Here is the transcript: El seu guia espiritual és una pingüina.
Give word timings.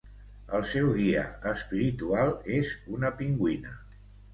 El 0.59 0.63
seu 0.69 0.87
guia 0.95 1.21
espiritual 1.53 2.35
és 2.59 2.75
una 2.99 3.17
pingüina. 3.23 3.81